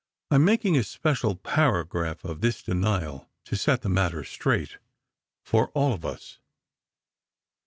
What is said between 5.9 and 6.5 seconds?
of us.